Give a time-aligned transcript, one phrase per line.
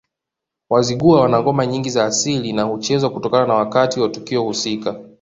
[0.69, 4.95] Wazigua wana ngoma nyingi za asili na huchezwa kutokana na wakati na tukio husika